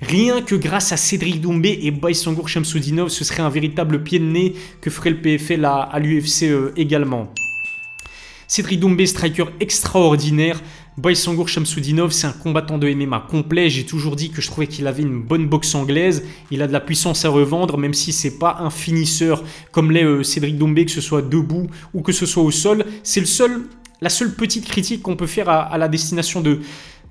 Rien 0.05 0.41
que 0.41 0.55
grâce 0.55 0.91
à 0.91 0.97
Cédric 0.97 1.39
Doumbé 1.39 1.79
et 1.83 1.91
Baïsangour 1.91 2.49
Shamsoudinov, 2.49 3.07
ce 3.07 3.23
serait 3.23 3.41
un 3.41 3.49
véritable 3.49 4.03
pied 4.03 4.19
de 4.19 4.25
nez 4.25 4.53
que 4.81 4.89
ferait 4.89 5.11
le 5.11 5.21
PFL 5.21 5.63
à, 5.63 5.97
l'UFC 5.97 6.43
euh, 6.43 6.73
également. 6.75 7.31
Cédric 8.45 8.81
Doumbé, 8.81 9.05
striker 9.05 9.45
extraordinaire. 9.61 10.61
Baïsangour 10.97 11.47
Shamsoudinov, 11.47 12.11
c'est 12.11 12.27
un 12.27 12.33
combattant 12.33 12.77
de 12.77 12.93
MMA 12.93 13.27
complet. 13.29 13.69
J'ai 13.69 13.85
toujours 13.85 14.17
dit 14.17 14.29
que 14.29 14.41
je 14.41 14.47
trouvais 14.47 14.67
qu'il 14.67 14.87
avait 14.87 15.03
une 15.03 15.21
bonne 15.21 15.47
boxe 15.47 15.73
anglaise. 15.73 16.25
Il 16.51 16.61
a 16.61 16.67
de 16.67 16.73
la 16.73 16.81
puissance 16.81 17.23
à 17.23 17.29
revendre, 17.29 17.77
même 17.77 17.93
si 17.93 18.11
c'est 18.11 18.37
pas 18.37 18.57
un 18.59 18.69
finisseur 18.69 19.41
comme 19.71 19.89
l'est 19.89 20.03
euh, 20.03 20.21
Cédric 20.21 20.57
Doumbé, 20.57 20.83
que 20.83 20.91
ce 20.91 21.01
soit 21.01 21.21
debout 21.21 21.69
ou 21.93 22.01
que 22.01 22.11
ce 22.11 22.25
soit 22.25 22.43
au 22.43 22.51
sol. 22.51 22.83
C'est 23.03 23.21
le 23.21 23.25
seul, 23.25 23.61
la 24.01 24.09
seule 24.09 24.35
petite 24.35 24.65
critique 24.65 25.01
qu'on 25.01 25.15
peut 25.15 25.27
faire 25.27 25.47
à 25.47 25.77
la 25.77 25.87
destination 25.87 26.41
de, 26.41 26.59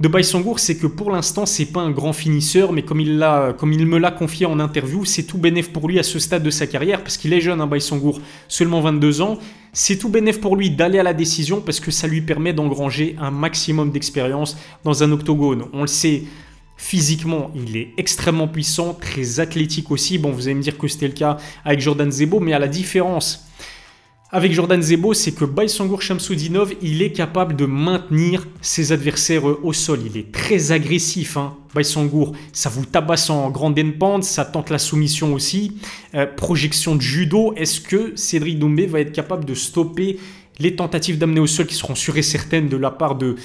de 0.01 0.09
Baïsangour, 0.09 0.59
c'est 0.59 0.77
que 0.77 0.87
pour 0.87 1.11
l'instant, 1.11 1.47
c'est 1.47 1.67
pas 1.67 1.81
un 1.81 1.91
grand 1.91 2.13
finisseur, 2.13 2.73
mais 2.73 2.83
comme 2.83 3.01
il, 3.01 3.19
l'a, 3.19 3.55
comme 3.57 3.73
il 3.73 3.87
me 3.87 3.99
l'a 3.99 4.11
confié 4.11 4.47
en 4.47 4.59
interview, 4.59 5.05
c'est 5.05 5.23
tout 5.25 5.39
bénéf 5.39 5.73
pour 5.73 5.89
lui 5.89 5.99
à 5.99 6.03
ce 6.03 6.19
stade 6.19 6.43
de 6.43 6.51
sa 6.51 6.67
carrière, 6.67 7.03
parce 7.03 7.17
qu'il 7.17 7.33
est 7.33 7.41
jeune, 7.41 7.61
hein, 7.61 7.67
Baïsangour, 7.67 8.21
seulement 8.49 8.81
22 8.81 9.21
ans. 9.21 9.39
C'est 9.73 9.97
tout 9.97 10.09
bénéf 10.09 10.41
pour 10.41 10.57
lui 10.57 10.71
d'aller 10.71 10.99
à 10.99 11.03
la 11.03 11.15
décision, 11.15 11.61
parce 11.61 11.79
que 11.79 11.91
ça 11.91 12.09
lui 12.09 12.21
permet 12.21 12.53
d'engranger 12.53 13.17
un 13.21 13.31
maximum 13.31 13.91
d'expérience 13.91 14.57
dans 14.85 15.03
un 15.03 15.13
octogone. 15.13 15.67
On 15.73 15.83
le 15.83 15.87
sait, 15.87 16.25
Physiquement, 16.83 17.53
il 17.55 17.77
est 17.77 17.91
extrêmement 17.97 18.49
puissant, 18.49 18.95
très 18.95 19.39
athlétique 19.39 19.93
aussi. 19.93 20.19
Bon, 20.19 20.33
vous 20.33 20.49
allez 20.49 20.57
me 20.57 20.63
dire 20.63 20.77
que 20.77 20.89
c'était 20.89 21.07
le 21.07 21.13
cas 21.13 21.37
avec 21.65 21.79
Jordan 21.79 22.11
Zebo, 22.11 22.41
mais 22.41 22.55
à 22.55 22.59
la 22.59 22.67
différence 22.67 23.47
avec 24.35 24.55
Jordan 24.55 24.81
Zebo, 24.81 25.13
c'est 25.13 25.33
que 25.33 25.45
Baïsangour 25.45 26.01
Shamsoudinov, 26.01 26.73
il 26.81 27.03
est 27.03 27.13
capable 27.13 27.55
de 27.55 27.67
maintenir 27.67 28.49
ses 28.63 28.91
adversaires 28.91 29.47
euh, 29.47 29.61
au 29.63 29.75
sol. 29.75 30.01
Il 30.07 30.17
est 30.17 30.33
très 30.33 30.73
agressif, 30.73 31.37
hein. 31.37 31.55
Ça 32.53 32.69
vous 32.71 32.87
tabasse 32.87 33.29
en 33.31 33.51
grande 33.51 33.79
pente, 33.99 34.25
ça 34.25 34.47
tente 34.47 34.71
la 34.71 34.79
soumission 34.79 35.35
aussi. 35.35 35.77
Euh, 36.15 36.27
projection 36.27 36.97
de 36.97 37.03
judo, 37.03 37.53
est-ce 37.57 37.81
que 37.83 38.13
Cédric 38.17 38.59
Doumbé 38.59 38.87
va 38.87 39.01
être 39.01 39.13
capable 39.13 39.45
de 39.45 39.55
stopper 39.55 40.19
les 40.59 40.77
tentatives 40.77 41.19
d'amener 41.19 41.41
au 41.41 41.47
sol 41.47 41.67
qui 41.67 41.75
seront 41.75 41.95
sûres 41.95 42.17
et 42.17 42.23
certaines 42.23 42.69
de 42.69 42.77
la 42.77 42.91
part 42.91 43.17
de, 43.17 43.37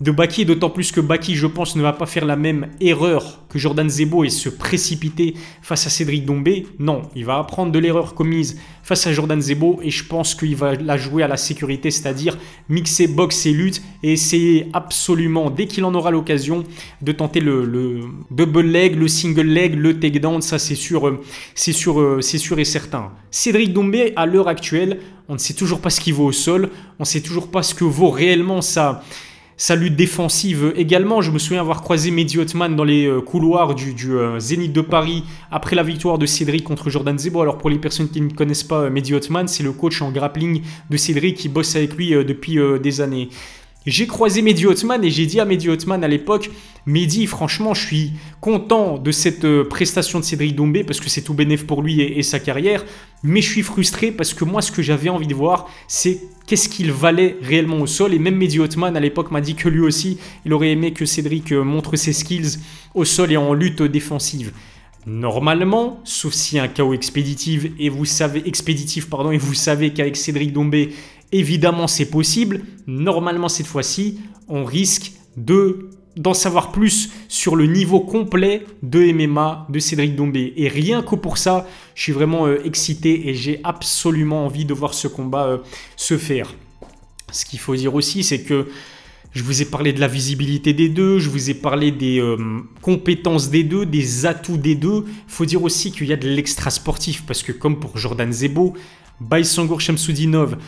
de 0.00 0.10
Baki, 0.10 0.44
d'autant 0.44 0.70
plus 0.70 0.90
que 0.90 1.00
Baki, 1.00 1.36
je 1.36 1.46
pense, 1.46 1.76
ne 1.76 1.82
va 1.82 1.92
pas 1.92 2.06
faire 2.06 2.24
la 2.24 2.34
même 2.34 2.68
erreur 2.80 3.44
que 3.48 3.60
Jordan 3.60 3.88
Zebo 3.88 4.24
et 4.24 4.28
se 4.28 4.48
précipiter 4.48 5.34
face 5.62 5.86
à 5.86 5.90
Cédric 5.90 6.24
Dombé. 6.24 6.66
Non, 6.80 7.02
il 7.14 7.24
va 7.24 7.38
apprendre 7.38 7.70
de 7.70 7.78
l'erreur 7.78 8.14
commise 8.14 8.58
face 8.82 9.06
à 9.06 9.12
Jordan 9.12 9.40
Zebo 9.40 9.78
et 9.82 9.90
je 9.90 10.04
pense 10.04 10.34
qu'il 10.34 10.56
va 10.56 10.74
la 10.74 10.96
jouer 10.96 11.22
à 11.22 11.28
la 11.28 11.36
sécurité, 11.36 11.92
c'est-à-dire 11.92 12.36
mixer 12.68 13.06
boxe 13.06 13.46
et 13.46 13.52
lutte 13.52 13.82
et 14.02 14.12
essayer 14.12 14.68
absolument, 14.72 15.48
dès 15.48 15.66
qu'il 15.66 15.84
en 15.84 15.94
aura 15.94 16.10
l'occasion, 16.10 16.64
de 17.00 17.12
tenter 17.12 17.38
le, 17.38 18.00
double 18.32 18.62
leg, 18.62 18.96
le 18.96 19.06
single 19.06 19.46
leg, 19.46 19.76
le 19.76 20.00
takedown, 20.00 20.42
ça 20.42 20.58
c'est 20.58 20.74
sûr, 20.74 21.20
sûr, 21.54 22.18
sûr 22.20 22.58
et 22.58 22.64
certain. 22.64 23.12
Cédric 23.30 23.72
Dombé, 23.72 24.12
à 24.16 24.26
l'heure 24.26 24.48
actuelle, 24.48 24.98
on 25.28 25.34
ne 25.34 25.38
sait 25.38 25.54
toujours 25.54 25.80
pas 25.80 25.90
ce 25.90 26.00
qu'il 26.00 26.14
vaut 26.14 26.26
au 26.26 26.32
sol, 26.32 26.70
on 26.98 27.02
ne 27.02 27.06
sait 27.06 27.20
toujours 27.20 27.50
pas 27.50 27.62
ce 27.62 27.74
que 27.76 27.84
vaut 27.84 28.10
réellement 28.10 28.60
ça 28.60 29.04
sa 29.56 29.76
lutte 29.76 29.96
défensive 29.96 30.72
également. 30.76 31.22
Je 31.22 31.30
me 31.30 31.38
souviens 31.38 31.60
avoir 31.60 31.82
croisé 31.82 32.10
Mehdi 32.10 32.38
Hotman 32.38 32.74
dans 32.76 32.84
les 32.84 33.06
euh, 33.06 33.20
couloirs 33.20 33.74
du, 33.74 33.94
euh, 34.10 34.38
Zénith 34.38 34.72
de 34.72 34.80
Paris 34.80 35.24
après 35.50 35.76
la 35.76 35.82
victoire 35.82 36.18
de 36.18 36.26
Cédric 36.26 36.64
contre 36.64 36.90
Jordan 36.90 37.18
Zebo. 37.18 37.40
Alors 37.40 37.58
pour 37.58 37.70
les 37.70 37.78
personnes 37.78 38.08
qui 38.08 38.20
ne 38.20 38.30
connaissent 38.30 38.64
pas 38.64 38.82
euh, 38.82 38.90
Mehdi 38.90 39.14
Hotman, 39.14 39.48
c'est 39.48 39.62
le 39.62 39.72
coach 39.72 40.02
en 40.02 40.10
grappling 40.10 40.62
de 40.90 40.96
Cédric 40.96 41.36
qui 41.36 41.48
bosse 41.48 41.76
avec 41.76 41.94
lui 41.94 42.10
depuis 42.24 42.58
des 42.80 43.00
années. 43.00 43.28
J'ai 43.86 44.06
croisé 44.06 44.40
Mehdi 44.40 44.66
Hotman 44.66 45.04
et 45.04 45.10
j'ai 45.10 45.26
dit 45.26 45.40
à 45.40 45.44
Mehdi 45.44 45.68
Hotman 45.68 46.02
à 46.02 46.08
l'époque, 46.08 46.50
Mehdi, 46.86 47.26
franchement, 47.26 47.74
je 47.74 47.86
suis 47.86 48.12
content 48.40 48.96
de 48.96 49.12
cette 49.12 49.44
euh, 49.44 49.64
prestation 49.64 50.20
de 50.20 50.24
Cédric 50.24 50.56
Dombé 50.56 50.84
parce 50.84 51.00
que 51.00 51.10
c'est 51.10 51.20
tout 51.20 51.34
bénéf 51.34 51.66
pour 51.66 51.82
lui 51.82 52.00
et, 52.00 52.22
sa 52.22 52.38
carrière, 52.38 52.82
mais 53.22 53.42
je 53.42 53.50
suis 53.50 53.62
frustré 53.62 54.10
parce 54.10 54.32
que 54.32 54.44
moi, 54.44 54.62
ce 54.62 54.72
que 54.72 54.80
j'avais 54.80 55.10
envie 55.10 55.26
de 55.26 55.34
voir, 55.34 55.68
c'est 55.86 56.18
qu'est-ce 56.46 56.70
qu'il 56.70 56.92
valait 56.92 57.36
réellement 57.42 57.80
au 57.80 57.86
sol. 57.86 58.14
Et 58.14 58.18
même 58.18 58.36
Mehdi 58.36 58.58
Hotman 58.58 58.96
à 58.96 59.00
l'époque 59.00 59.30
m'a 59.30 59.42
dit 59.42 59.54
que 59.54 59.68
lui 59.68 59.80
aussi, 59.80 60.18
il 60.46 60.54
aurait 60.54 60.70
aimé 60.70 60.94
que 60.94 61.04
Cédric 61.04 61.52
euh, 61.52 61.62
montre 61.62 61.96
ses 61.96 62.14
skills 62.14 62.60
au 62.94 63.04
sol 63.04 63.32
et 63.32 63.36
en 63.36 63.52
lutte 63.52 63.82
défensive. 63.82 64.52
Normalement, 65.06 66.00
sauf 66.04 66.32
si 66.32 66.58
un 66.58 66.66
chaos 66.66 66.94
expéditif 66.94 67.66
et 67.78 67.90
vous 67.90 68.06
savez 68.06 68.42
expéditif 68.46 69.10
pardon 69.10 69.32
et 69.32 69.36
vous 69.36 69.52
savez 69.52 69.92
qu'avec 69.92 70.16
Cédric 70.16 70.54
Dombé 70.54 70.94
Évidemment, 71.34 71.88
c'est 71.88 72.10
possible. 72.10 72.60
Normalement, 72.86 73.48
cette 73.48 73.66
fois-ci, 73.66 74.20
on 74.46 74.64
risque 74.64 75.12
de 75.36 75.90
d'en 76.16 76.32
savoir 76.32 76.70
plus 76.70 77.10
sur 77.26 77.56
le 77.56 77.66
niveau 77.66 77.98
complet 77.98 78.64
de 78.84 79.00
MMA 79.12 79.66
de 79.68 79.80
Cédric 79.80 80.14
Dombé. 80.14 80.52
Et 80.56 80.68
rien 80.68 81.02
que 81.02 81.16
pour 81.16 81.38
ça, 81.38 81.66
je 81.96 82.02
suis 82.04 82.12
vraiment 82.12 82.46
euh, 82.46 82.64
excité 82.64 83.28
et 83.28 83.34
j'ai 83.34 83.58
absolument 83.64 84.46
envie 84.46 84.64
de 84.64 84.72
voir 84.72 84.94
ce 84.94 85.08
combat 85.08 85.46
euh, 85.46 85.58
se 85.96 86.16
faire. 86.16 86.54
Ce 87.32 87.44
qu'il 87.44 87.58
faut 87.58 87.74
dire 87.74 87.96
aussi, 87.96 88.22
c'est 88.22 88.44
que 88.44 88.68
je 89.32 89.42
vous 89.42 89.60
ai 89.60 89.64
parlé 89.64 89.92
de 89.92 89.98
la 89.98 90.06
visibilité 90.06 90.72
des 90.72 90.88
deux, 90.88 91.18
je 91.18 91.30
vous 91.30 91.50
ai 91.50 91.54
parlé 91.54 91.90
des 91.90 92.20
euh, 92.20 92.36
compétences 92.80 93.50
des 93.50 93.64
deux, 93.64 93.86
des 93.86 94.24
atouts 94.24 94.56
des 94.56 94.76
deux. 94.76 95.04
Il 95.08 95.32
faut 95.32 95.46
dire 95.46 95.64
aussi 95.64 95.90
qu'il 95.90 96.06
y 96.06 96.12
a 96.12 96.16
de 96.16 96.28
l'extra 96.28 96.70
sportif 96.70 97.24
parce 97.26 97.42
que 97.42 97.50
comme 97.50 97.80
pour 97.80 97.98
Jordan 97.98 98.32
Zebo, 98.32 98.74
Baïsangour 99.20 99.80
Shamsoudinov, 99.80 100.58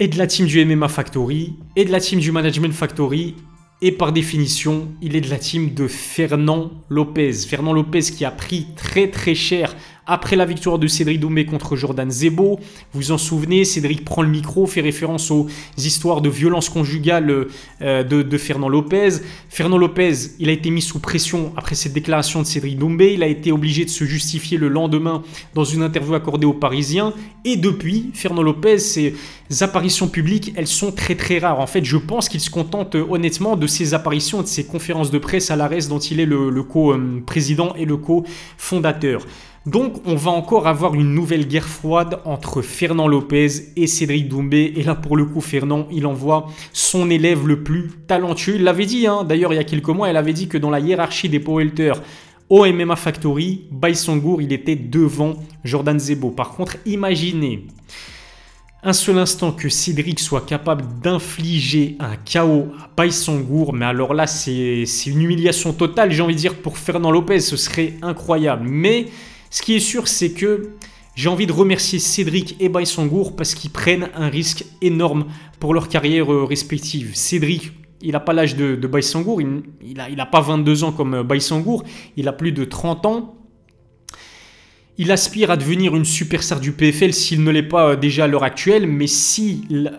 et 0.00 0.08
de 0.08 0.16
la 0.16 0.26
team 0.26 0.46
du 0.46 0.64
MMA 0.64 0.88
Factory, 0.88 1.54
et 1.74 1.84
de 1.84 1.90
la 1.90 2.00
team 2.00 2.20
du 2.20 2.30
Management 2.30 2.72
Factory, 2.72 3.34
et 3.80 3.92
par 3.92 4.12
définition, 4.12 4.88
il 5.00 5.14
est 5.14 5.20
de 5.20 5.30
la 5.30 5.38
team 5.38 5.74
de 5.74 5.86
Fernand 5.86 6.70
Lopez. 6.88 7.32
Fernand 7.32 7.72
Lopez 7.72 8.00
qui 8.00 8.24
a 8.24 8.30
pris 8.30 8.66
très 8.76 9.08
très 9.08 9.36
cher 9.36 9.76
Après 10.10 10.36
la 10.36 10.46
victoire 10.46 10.78
de 10.78 10.86
Cédric 10.86 11.20
Doumbé 11.20 11.44
contre 11.44 11.76
Jordan 11.76 12.10
Zebo, 12.10 12.58
vous 12.94 13.12
en 13.12 13.18
souvenez, 13.18 13.66
Cédric 13.66 14.06
prend 14.06 14.22
le 14.22 14.30
micro, 14.30 14.66
fait 14.66 14.80
référence 14.80 15.30
aux 15.30 15.48
histoires 15.76 16.22
de 16.22 16.30
violence 16.30 16.70
conjugale 16.70 17.48
euh, 17.82 18.02
de, 18.02 18.38
Fernand 18.38 18.70
Lopez. 18.70 19.10
Fernand 19.50 19.76
Lopez, 19.76 20.14
il 20.38 20.48
a 20.48 20.52
été 20.52 20.70
mis 20.70 20.80
sous 20.80 20.98
pression 20.98 21.52
après 21.58 21.74
cette 21.74 21.92
déclaration 21.92 22.40
de 22.40 22.46
Cédric 22.46 22.78
Doumbé. 22.78 23.12
Il 23.12 23.22
a 23.22 23.26
été 23.26 23.52
obligé 23.52 23.84
de 23.84 23.90
se 23.90 24.04
justifier 24.04 24.56
le 24.56 24.68
lendemain 24.68 25.22
dans 25.54 25.64
une 25.64 25.82
interview 25.82 26.14
accordée 26.14 26.46
aux 26.46 26.54
Parisiens. 26.54 27.12
Et 27.44 27.56
depuis, 27.56 28.08
Fernand 28.14 28.42
Lopez, 28.42 28.78
ses 28.78 29.14
apparitions 29.60 30.08
publiques, 30.08 30.54
elles 30.56 30.66
sont 30.66 30.90
très 30.90 31.16
très 31.16 31.38
rares. 31.38 31.60
En 31.60 31.66
fait, 31.66 31.84
je 31.84 31.98
pense 31.98 32.30
qu'il 32.30 32.40
se 32.40 32.48
contente 32.48 32.94
euh, 32.94 33.04
honnêtement 33.10 33.56
de 33.56 33.66
ses 33.66 33.92
apparitions, 33.92 34.40
de 34.40 34.46
ses 34.46 34.64
conférences 34.64 35.10
de 35.10 35.18
presse 35.18 35.50
à 35.50 35.56
l'ARES 35.56 35.88
dont 35.90 35.98
il 35.98 36.18
est 36.18 36.26
le 36.26 36.62
co-président 36.62 37.74
et 37.74 37.84
le 37.84 37.98
co-fondateur. 37.98 39.26
Donc 39.68 40.00
on 40.06 40.14
va 40.14 40.30
encore 40.30 40.66
avoir 40.66 40.94
une 40.94 41.12
nouvelle 41.12 41.46
guerre 41.46 41.68
froide 41.68 42.20
entre 42.24 42.62
Fernand 42.62 43.06
Lopez 43.06 43.48
et 43.76 43.86
Cédric 43.86 44.26
Doumbé. 44.26 44.72
Et 44.76 44.82
là 44.82 44.94
pour 44.94 45.14
le 45.14 45.26
coup 45.26 45.42
Fernand 45.42 45.86
il 45.92 46.06
envoie 46.06 46.46
son 46.72 47.10
élève 47.10 47.46
le 47.46 47.62
plus 47.62 47.90
talentueux. 48.06 48.54
Il 48.54 48.64
l'avait 48.64 48.86
dit 48.86 49.06
hein. 49.06 49.24
d'ailleurs 49.24 49.52
il 49.52 49.56
y 49.56 49.58
a 49.58 49.64
quelques 49.64 49.88
mois, 49.88 50.08
il 50.08 50.16
avait 50.16 50.32
dit 50.32 50.48
que 50.48 50.56
dans 50.56 50.70
la 50.70 50.80
hiérarchie 50.80 51.28
des 51.28 51.38
powerlifters 51.38 52.00
au 52.48 52.64
MMA 52.64 52.96
Factory, 52.96 53.66
Baïsangour 53.70 54.40
il 54.40 54.54
était 54.54 54.74
devant 54.74 55.34
Jordan 55.64 56.00
Zebo. 56.00 56.30
Par 56.30 56.52
contre 56.52 56.78
imaginez 56.86 57.66
un 58.82 58.94
seul 58.94 59.18
instant 59.18 59.52
que 59.52 59.68
Cédric 59.68 60.18
soit 60.18 60.46
capable 60.46 60.86
d'infliger 61.02 61.96
un 62.00 62.16
chaos 62.16 62.68
à 62.80 62.88
Baïsangour, 62.96 63.74
mais 63.74 63.84
alors 63.84 64.14
là 64.14 64.26
c'est 64.26 64.86
une 65.04 65.20
humiliation 65.20 65.74
totale 65.74 66.10
j'ai 66.10 66.22
envie 66.22 66.36
de 66.36 66.40
dire 66.40 66.54
pour 66.54 66.78
Fernand 66.78 67.10
Lopez, 67.10 67.40
ce 67.40 67.58
serait 67.58 67.96
incroyable. 68.00 68.66
Mais 68.66 69.08
ce 69.50 69.62
qui 69.62 69.74
est 69.74 69.80
sûr, 69.80 70.08
c'est 70.08 70.32
que 70.32 70.70
j'ai 71.14 71.28
envie 71.28 71.46
de 71.46 71.52
remercier 71.52 71.98
Cédric 71.98 72.56
et 72.60 72.68
Baïsangour 72.68 73.34
parce 73.34 73.54
qu'ils 73.54 73.70
prennent 73.70 74.08
un 74.14 74.28
risque 74.28 74.64
énorme 74.82 75.26
pour 75.58 75.74
leur 75.74 75.88
carrière 75.88 76.32
euh, 76.32 76.44
respective. 76.44 77.16
Cédric, 77.16 77.72
il 78.00 78.12
n'a 78.12 78.20
pas 78.20 78.32
l'âge 78.32 78.54
de, 78.54 78.76
de 78.76 78.90
il 79.82 80.16
n'a 80.16 80.26
pas 80.26 80.40
22 80.40 80.84
ans 80.84 80.92
comme 80.92 81.14
euh, 81.14 81.22
Baïsangour, 81.24 81.82
il 82.16 82.28
a 82.28 82.32
plus 82.32 82.52
de 82.52 82.64
30 82.64 83.06
ans. 83.06 83.34
Il 84.96 85.10
aspire 85.12 85.50
à 85.50 85.56
devenir 85.56 85.96
une 85.96 86.04
superstar 86.04 86.60
du 86.60 86.72
PFL 86.72 87.12
s'il 87.12 87.42
ne 87.42 87.50
l'est 87.50 87.62
pas 87.62 87.90
euh, 87.90 87.96
déjà 87.96 88.24
à 88.24 88.26
l'heure 88.28 88.44
actuelle, 88.44 88.86
mais 88.86 89.06
s'il 89.08 89.90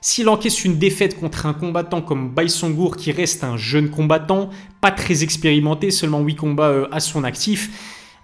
s'il 0.00 0.28
encaisse 0.28 0.64
une 0.64 0.78
défaite 0.78 1.18
contre 1.18 1.46
un 1.46 1.52
combattant 1.52 2.00
comme 2.00 2.30
Baïsangour 2.30 2.96
qui 2.96 3.12
reste 3.12 3.44
un 3.44 3.56
jeune 3.56 3.90
combattant, 3.90 4.50
pas 4.80 4.90
très 4.90 5.22
expérimenté, 5.22 5.90
seulement 5.90 6.20
8 6.20 6.36
combats 6.36 6.68
euh, 6.68 6.88
à 6.90 7.00
son 7.00 7.22
actif, 7.22 7.70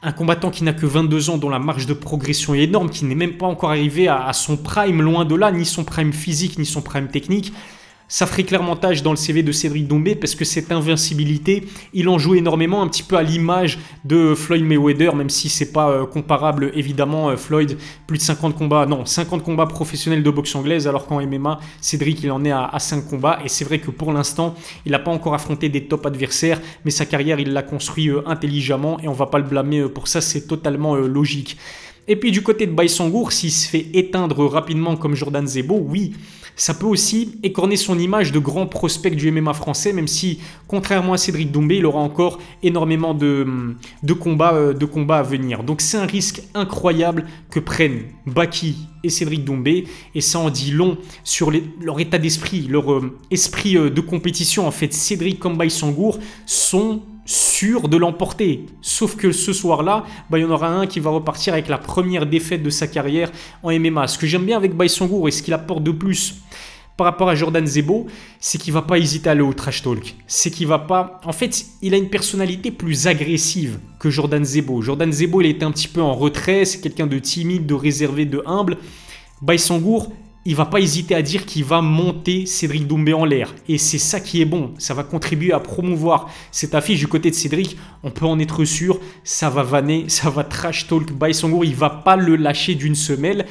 un 0.03 0.13
combattant 0.13 0.51
qui 0.51 0.65
n'a 0.65 0.73
que 0.73 0.87
22 0.87 1.31
ans, 1.31 1.37
dont 1.37 1.51
la 1.51 1.59
marge 1.59 1.87
de 1.87 1.93
progression 1.93 2.55
est 2.55 2.65
énorme, 2.65 2.89
qui 2.91 3.05
n'est 3.05 3.15
même 3.15 3.37
pas 3.37 3.47
encore 3.47 3.71
arrivé 3.71 4.09
à, 4.09 4.33
son 4.33 4.57
prime, 4.57 5.03
loin 5.03 5.25
de 5.25 5.35
là, 5.35 5.53
ni 5.53 5.65
son 5.65 5.85
prime 5.85 6.13
physique, 6.13 6.59
ni 6.59 6.67
son 6.67 6.81
prime 6.81 7.09
technique, 7.09 7.53
ça 8.09 8.27
ferait 8.27 8.45
clairement 8.45 8.77
tâche 8.77 9.03
dans 9.03 9.11
le 9.11 9.17
CV 9.17 9.43
de 9.43 9.53
Cédric 9.53 9.89
Dombé 9.89 10.15
parce 10.15 10.35
que 10.35 10.45
cette 10.45 10.71
invincibilité, 10.71 11.67
il 11.93 12.09
en 12.09 12.19
joue 12.19 12.37
énormément, 12.37 12.83
un 12.83 12.89
petit 12.89 13.03
peu 13.03 13.17
à 13.17 13.23
l'image 13.23 13.79
de 14.05 14.35
Floyd 14.35 14.65
Mayweather, 14.65 15.15
même 15.17 15.31
si 15.31 15.49
c'est 15.49 15.73
pas 15.73 15.91
euh, 15.91 16.07
comparable 16.07 16.71
évidemment. 16.75 17.31
Euh, 17.31 17.37
Floyd, 17.37 17.77
plus 18.07 18.19
de 18.19 18.23
50 18.23 18.57
combats, 18.57 18.87
non, 18.87 19.05
50 19.05 19.43
combats 19.43 19.67
professionnels 19.67 20.23
de 20.23 20.31
boxe 20.31 20.55
anglaise, 20.55 20.87
alors 20.87 21.07
qu'en 21.07 21.21
MMA, 21.21 21.59
Cédric 21.81 22.23
il 22.23 22.31
en 22.31 22.45
est 22.45 22.53
à, 22.53 22.79
5 22.79 23.09
combats. 23.09 23.41
Et 23.45 23.49
c'est 23.49 23.65
vrai 23.65 23.81
que 23.81 23.91
pour 23.91 24.13
l'instant, 24.13 24.55
il 24.85 24.93
n'a 24.93 24.99
pas 24.99 25.11
encore 25.11 25.35
affronté 25.35 25.69
des 25.69 25.87
top 25.87 26.07
adversaires, 26.07 26.61
mais 26.85 26.91
sa 26.91 27.07
carrière, 27.07 27.41
il 27.41 27.53
l'a 27.53 27.63
construit 27.63 28.09
euh, 28.09 28.23
intelligemment 28.27 29.01
et 29.01 29.09
on 29.09 29.13
va 29.13 29.27
pas 29.27 29.39
le 29.39 29.45
blâmer 29.45 29.89
pour 29.89 30.07
ça, 30.09 30.21
c'est 30.21 30.47
totalement 30.47 30.95
logique. 30.95 31.57
Et 32.09 32.15
puis 32.15 32.31
du 32.31 32.43
côté 32.43 32.67
de 32.67 32.73
Baïsangour, 32.73 33.33
s'il 33.33 33.51
se 33.51 33.69
fait 33.69 33.87
éteindre 33.93 34.47
rapidement 34.47 34.97
comme 34.97 35.17
Jordan 35.17 35.47
Zebo, 35.47 35.77
oui, 35.77 36.13
ça 36.57 36.73
peut 36.73 36.87
aussi 36.87 37.39
écorner 37.43 37.77
son 37.77 37.99
image 37.99 38.33
de 38.33 38.39
grand 38.39 38.67
prospect 38.67 39.11
du 39.11 39.31
MMA 39.31 39.53
français, 39.53 39.93
même 39.93 40.09
si, 40.09 40.41
contrairement 40.67 41.13
à 41.13 41.19
Cédric 41.19 41.53
Doumbé, 41.53 41.77
il 41.77 41.87
aura 41.87 42.01
encore 42.01 42.39
énormément 42.63 43.13
de, 43.13 43.47
combats, 44.19 44.55
euh, 44.55 44.73
de 44.73 44.87
combats 44.87 45.19
à 45.19 45.23
venir. 45.23 45.63
Donc 45.63 45.83
c'est 45.83 45.99
un 45.99 46.07
risque 46.07 46.43
incroyable 46.55 47.27
que 47.51 47.61
prennent 47.61 48.05
Baki 48.27 48.89
et 49.05 49.11
Cédric 49.11 49.45
Doumbé, 49.45 49.85
et 50.15 50.21
ça 50.23 50.39
en 50.39 50.49
dit 50.49 50.71
long 50.71 50.97
sur 51.25 51.53
leur 51.81 52.01
état 52.01 52.19
d'esprit, 52.19 52.63
leur 52.63 52.91
euh, 52.91 53.19
esprit 53.31 53.77
euh, 53.77 53.91
de 53.91 54.01
compétition. 54.01 54.67
En 54.67 54.73
fait, 54.73 54.95
Cédric 54.95 55.39
comme 55.39 55.57
Sangour 55.69 56.19
sont 56.47 57.03
sûr 57.27 57.89
de 57.89 57.97
l'emporter. 57.97 58.65
Sauf 58.81 59.17
que 59.17 59.33
ce 59.33 59.53
soir-là, 59.53 60.05
bah, 60.31 60.39
il 60.39 60.43
y 60.43 60.45
en 60.45 60.51
aura 60.51 60.69
un 60.69 60.87
qui 60.87 61.01
va 61.01 61.11
repartir 61.11 61.53
avec 61.53 61.69
la 61.69 61.79
première 61.79 62.25
défaite 62.25 62.63
de 62.63 62.71
sa 62.71 62.87
carrière 62.87 63.31
en 63.63 63.77
MMA. 63.79 64.07
Ce 64.07 64.17
que 64.17 64.27
j'aime 64.27 64.47
bien 64.47 64.57
avec 64.57 64.75
Baisongour 64.75 65.29
et 65.29 65.31
ce 65.31 65.43
qu'il 65.43 65.53
apporte 65.53 65.83
de 65.83 65.91
plus 65.91 66.37
par 66.97 67.05
rapport 67.05 67.29
à 67.29 67.35
Jordan 67.35 67.67
Zebo, 67.67 68.07
c'est 68.41 68.59
qu'il 68.59 68.73
va 68.73 68.81
pas 68.81 68.99
hésiter 68.99 69.29
à 69.29 69.33
aller 69.33 69.43
au 69.43 69.53
trash 69.53 69.83
talk. 69.83 70.15
C'est 70.27 70.51
qu'il 70.51 70.67
va 70.67 70.79
pas. 70.79 71.21
En 71.25 71.33
fait, 71.33 71.67
il 71.83 71.93
a 71.93 71.99
une 71.99 72.09
personnalité 72.09 72.71
plus 72.71 73.07
agressive 73.07 73.79
que 73.99 74.09
Jordan 74.09 74.43
Zebo. 74.43 74.81
Jordan 74.81 75.13
Zebo, 75.13 75.43
il 75.43 75.49
était 75.49 75.65
un 75.65 75.73
petit 75.73 75.89
peu 75.89 76.01
en 76.01 76.15
retrait, 76.15 76.65
c'est 76.65 76.81
quelqu'un 76.81 77.07
de 77.07 77.19
timide, 77.19 77.67
de 77.67 77.75
réservé, 77.75 78.25
de 78.25 78.43
humble. 78.47 78.79
Baisongour, 79.43 80.11
il 80.47 80.55
va 80.55 80.65
pas 80.65 80.81
hésiter 80.81 81.15
à 81.15 81.23
dire 81.23 81.45
qu'il 81.45 81.65
va 81.65 81.83
monter 81.83 82.47
Cédric 82.47 82.87
Doumbé 82.87 83.13
en 83.13 83.25
l'air. 83.25 83.53
Et 83.69 83.79
c'est 83.79 83.99
ça 83.99 84.21
qui 84.21 84.41
est 84.41 84.47
bon. 84.47 84.73
Ça 84.79 84.95
va 84.95 85.03
contribuer 85.03 85.53
à 85.53 85.59
promouvoir 85.59 86.31
cette 86.53 86.75
affiche 86.75 87.01
du 87.01 87.09
côté 87.09 87.31
de 87.31 87.35
Cédric. 87.35 87.77
On 88.05 88.13
peut 88.13 88.27
en 88.27 88.39
être 88.39 88.65
sûr. 88.65 89.01
Ça 89.25 89.51
va 89.51 89.65
vanner, 89.65 90.05
ça 90.09 90.31
va 90.31 90.45
trash 90.45 90.87
talk 90.87 91.13
by 91.13 91.35
Songour. 91.35 91.65
Il 91.65 91.75
va 91.75 91.91
pas 91.91 92.17
le 92.17 92.37
lâcher 92.37 92.77
d'une 92.77 92.95
semelle. 92.95 93.45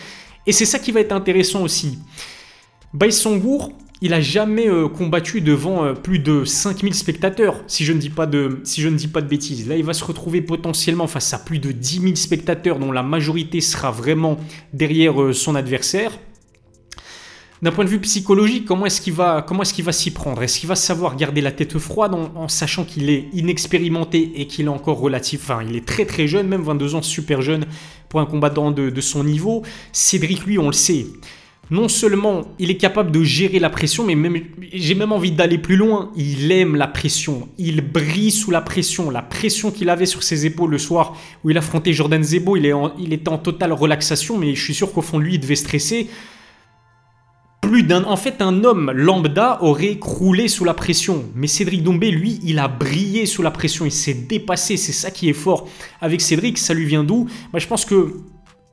Et 0.48 0.54
c'est 0.54 0.66
ça 0.66 0.80
qui 0.80 0.92
va 0.92 1.02
être 1.02 1.12
intéressant 1.12 1.64
aussi. 1.64 2.00
Baisongour, 2.94 3.74
il 4.02 4.14
a 4.14 4.22
jamais 4.22 4.70
euh, 4.70 4.88
combattu 4.88 5.42
devant 5.42 5.84
euh, 5.84 5.94
plus 5.94 6.20
de 6.20 6.46
5000 6.46 6.94
spectateurs, 6.94 7.62
si 7.68 7.84
je, 7.84 7.92
ne 7.92 8.00
dis 8.00 8.10
pas 8.10 8.26
de, 8.26 8.62
si 8.64 8.82
je 8.82 8.88
ne 8.88 8.96
dis 8.96 9.08
pas 9.08 9.22
de 9.22 9.28
bêtises. 9.28 9.68
Là, 9.68 9.76
il 9.76 9.84
va 9.84 9.94
se 9.94 10.04
retrouver 10.06 10.42
potentiellement 10.42 11.08
face 11.08 11.34
à 11.34 11.40
plus 11.40 11.60
de 11.60 11.72
10 11.72 12.02
000 12.02 12.16
spectateurs, 12.16 12.80
dont 12.80 12.92
la 12.92 13.04
majorité 13.04 13.60
sera 13.60 13.92
vraiment 13.92 14.38
derrière 14.74 15.22
euh, 15.22 15.34
son 15.34 15.56
adversaire. 15.56 16.12
D'un 17.62 17.72
point 17.72 17.86
de 17.86 17.90
vue 17.90 18.00
psychologique, 18.00 18.66
comment 18.66 18.86
est-ce 18.86 19.00
qu'il 19.00 19.14
va, 19.14 19.46
est-ce 19.62 19.82
va 19.82 19.92
s'y 19.94 20.12
prendre? 20.12 20.44
Est-ce 20.44 20.60
qu'il 20.60 20.68
va 20.68 20.76
savoir 20.76 21.16
garder 21.16 21.40
la 21.40 21.54
tête 21.54 21.78
froide 21.78 22.14
en, 22.14 22.48
sachant 22.50 22.84
qu'il 22.84 23.10
est 23.10 23.30
inexpérimenté 23.34 24.34
et 24.36 24.46
qu'il 24.46 24.66
est 24.66 24.70
encore 24.70 25.00
relatif, 25.00 25.42
enfin, 25.44 25.64
il 25.68 25.76
est 25.76 25.86
très 25.86 26.06
très 26.06 26.28
jeune, 26.28 26.48
même 26.48 26.62
22 26.62 26.96
ans, 26.96 27.02
super 27.02 27.42
jeune 27.42 27.66
pour 28.10 28.20
un 28.20 28.26
combattant 28.26 28.72
de, 28.72 29.02
son 29.02 29.24
niveau? 29.24 29.64
Cédric, 29.94 30.46
lui, 30.46 30.60
on 30.60 30.68
le 30.68 30.74
sait. 30.74 31.08
Non 31.72 31.88
seulement 31.88 32.44
il 32.60 32.70
est 32.70 32.78
capable 32.78 33.10
de 33.10 33.24
gérer 33.24 33.58
la 33.58 33.72
pression, 33.72 34.06
mais 34.06 34.44
j'ai 34.72 34.94
même 34.94 35.12
envie 35.12 35.32
d'aller 35.32 35.58
plus 35.58 35.78
loin. 35.78 36.12
Il 36.16 36.52
aime 36.52 36.76
la 36.76 36.88
pression. 36.88 37.48
Il 37.58 37.82
brille 37.82 38.30
sous 38.30 38.52
la 38.52 38.62
pression. 38.62 39.10
La 39.10 39.24
pression 39.24 39.72
qu'il 39.72 39.90
avait 39.90 40.06
sur 40.06 40.22
ses 40.22 40.46
épaules 40.46 40.70
le 40.70 40.78
soir 40.78 41.18
où 41.44 41.50
il 41.50 41.58
affrontait 41.58 41.94
Jordan 41.94 42.22
Zebo, 42.22 42.58
il, 42.58 42.68
est 42.68 42.74
il 43.00 43.14
était 43.14 43.30
en 43.30 43.40
totale 43.40 43.72
relaxation, 43.74 44.38
mais 44.38 44.54
je 44.54 44.64
suis 44.64 44.76
sûr 44.76 44.94
qu'au 44.94 45.02
fond 45.02 45.18
lui, 45.18 45.36
il 45.36 45.40
devait 45.40 45.56
stresser 45.56 46.08
plus 47.66 47.82
d'un. 47.82 48.04
En 48.04 48.16
fait, 48.16 48.42
un 48.44 48.64
homme 48.64 48.92
lambda 48.92 49.58
aurait 49.62 49.98
croulé 49.98 50.48
sous 50.48 50.66
la 50.66 50.76
pression. 50.76 51.26
Mais 51.34 51.48
Cédric 51.48 51.82
Dombé, 51.82 52.12
lui, 52.12 52.40
il 52.44 52.60
a 52.60 52.68
brillé 52.68 53.26
sous 53.26 53.42
la 53.42 53.50
pression. 53.50 53.86
Il 53.86 53.92
s'est 53.92 54.14
dépassé. 54.14 54.78
C'est 54.78 54.92
ça 54.92 55.10
qui 55.10 55.30
est 55.30 55.34
fort. 55.34 55.68
Avec 56.00 56.22
Cédric, 56.22 56.60
ça 56.60 56.76
lui 56.76 56.86
vient 56.86 57.04
d'où? 57.04 57.28
Bah, 57.52 57.58
Je 57.58 57.66
pense 57.66 57.84
que 57.84 58.22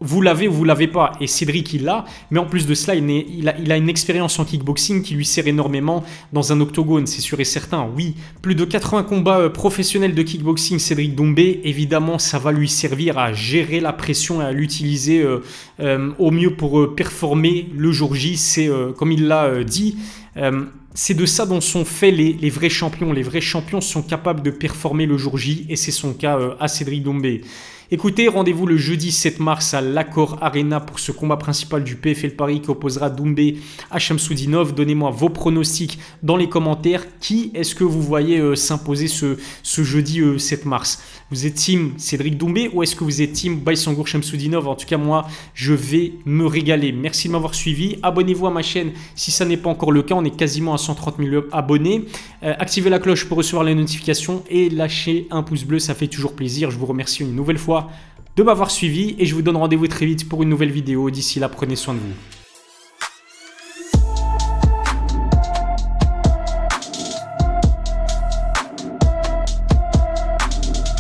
vous 0.03 0.21
l'avez 0.21 0.49
ou 0.49 0.53
vous 0.53 0.65
l'avez 0.65 0.89
pas. 0.89 1.13
Et 1.21 1.27
Cédric, 1.27 1.73
il 1.73 1.85
l'a. 1.85 2.05
Mais 2.31 2.39
en 2.39 2.47
plus 2.47 2.67
de 2.67 2.75
cela, 2.75 2.95
il, 2.95 3.49
a, 3.49 3.77
une 3.77 3.89
expérience 3.89 4.39
en 4.39 4.45
kickboxing 4.45 5.03
qui 5.03 5.15
lui 5.15 5.25
sert 5.25 5.47
énormément 5.47 6.05
dans 6.33 6.53
un 6.53 6.61
octogone, 6.61 7.07
c'est 7.07 7.21
sûr 7.21 7.41
et 7.41 7.45
certain. 7.45 7.89
Oui, 7.97 8.15
plus 8.43 8.55
de 8.55 8.65
80 8.65 9.05
combats 9.05 9.39
euh, 9.39 9.49
professionnels 9.49 10.15
de 10.15 10.23
kickboxing, 10.23 10.79
Cédric 10.79 11.15
Dombé. 11.15 11.61
Évidemment, 11.65 12.19
ça 12.19 12.39
va 12.39 12.53
lui 12.53 12.69
servir 12.69 13.19
à 13.19 13.33
gérer 13.33 13.81
la 13.81 13.93
pression 13.93 14.43
et 14.43 14.45
à 14.45 14.53
l'utiliser 14.53 15.23
euh, 15.23 15.43
euh, 15.81 16.11
au 16.19 16.31
mieux 16.31 16.55
pour 16.55 16.95
performer 16.95 17.69
le 17.75 17.93
jour 17.93 18.15
J. 18.15 18.37
C'est, 18.37 18.69
comme 18.97 19.13
il 19.13 19.27
l'a 19.27 19.63
dit, 19.65 19.97
c'est 20.95 21.15
de 21.15 21.27
ça 21.27 21.47
dont 21.47 21.61
sont 21.61 21.85
faits 21.85 22.15
les, 22.15 22.33
les, 22.33 22.51
vrais 22.51 22.69
champions. 22.69 23.13
Les 23.13 23.23
vrais 23.23 23.41
champions 23.41 23.81
sont 23.81 24.03
capables 24.03 24.43
de 24.43 24.51
performer 24.51 25.07
le 25.07 25.17
jour 25.17 25.39
J 25.39 25.67
et 25.69 25.77
c'est 25.77 25.91
son 25.91 26.13
cas 26.13 26.39
à 26.61 26.69
Cédric 26.69 27.03
Dombé. 27.03 27.43
Écoutez, 27.95 28.27
rendez-vous 28.27 28.65
le 28.65 28.79
jeudi 28.79 29.13
7 29.13 29.39
mars 29.39 29.75
à 29.75 29.83
l'Accord 29.83 30.39
Arena 30.41 30.81
pour 30.81 30.99
ce 30.99 31.13
combat 31.13 31.37
principal 31.37 31.85
du 31.85 31.95
PFL 31.95 32.31
Paris 32.31 32.63
qui 32.63 32.71
opposera 32.71 33.11
Doumbé 33.11 33.59
à 33.91 33.99
Shamsoudinov. 33.99 34.75
Donnez-moi 34.75 35.11
vos 35.11 35.29
pronostics 35.29 35.99
dans 36.23 36.39
les 36.39 36.49
commentaires. 36.49 37.05
Qui 37.21 37.51
est-ce 37.53 37.75
que 37.75 37.85
vous 37.85 38.01
voyez 38.01 38.39
euh, 38.39 38.55
s'imposer 38.55 39.09
ce, 39.09 39.37
ce 39.63 39.83
jeudi 39.85 40.23
7 40.39 40.65
mars? 40.65 41.03
Vous 41.33 41.47
êtes 41.47 41.55
team 41.55 41.95
Cédric 41.97 42.37
Doumbé 42.37 42.69
ou 42.75 42.83
est-ce 42.83 42.95
que 42.95 43.05
vous 43.05 43.23
êtes 43.23 43.33
team 43.33 43.57
Baïsangour 43.57 44.07
Shamsoudinov 44.07 44.69
En 44.69 44.75
tout 44.75 44.85
cas, 44.85 44.99
moi, 44.99 45.27
je 45.55 45.73
vais 45.73 46.13
me 46.27 46.45
régaler. 46.45 46.93
Merci 46.93 47.29
de 47.29 47.33
m'avoir 47.33 47.55
suivi. 47.55 47.97
Abonnez-vous 48.03 48.47
à 48.47 48.51
ma 48.51 48.61
chaîne 48.61 48.93
si 49.15 49.31
ça 49.31 49.47
n'est 49.47 49.57
pas 49.57 49.71
encore 49.71 49.93
le 49.93 50.03
cas. 50.03 50.15
On 50.15 50.27
est 50.27 50.37
quasiment 50.37 50.75
à 50.75 50.77
130 50.77 51.17
000 51.17 51.45
abonnés. 51.51 52.05
Euh, 52.43 52.53
activez 52.59 52.91
la 52.91 52.99
cloche 52.99 53.25
pour 53.25 53.39
recevoir 53.39 53.65
les 53.65 53.75
notifications 53.75 54.45
et 54.51 54.69
lâchez 54.69 55.27
un 55.31 55.43
pouce 55.43 55.65
bleu, 55.65 55.79
ça 55.79 55.95
fait 55.95 56.09
toujours 56.09 56.35
plaisir. 56.35 56.71
Je 56.71 56.77
vous 56.77 56.85
remercie 56.85 57.23
une 57.23 57.35
nouvelle 57.35 57.57
fois 57.57 57.89
de 58.37 58.43
m'avoir 58.43 58.71
suivi 58.71 59.15
et 59.19 59.25
je 59.25 59.35
vous 59.35 59.41
donne 59.41 59.57
rendez-vous 59.57 59.87
très 59.87 60.05
vite 60.05 60.29
pour 60.29 60.43
une 60.43 60.51
nouvelle 60.51 60.71
vidéo. 60.71 61.09
D'ici 61.09 61.41
là, 61.41 61.49
prenez 61.49 61.77
soin 61.77 61.95
de 61.95 62.01
vous. 62.01 62.42